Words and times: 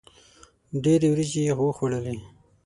ډېري 0.83 1.07
وریجي 1.09 1.41
یې 1.47 1.53
وخوړلې. 1.57 2.15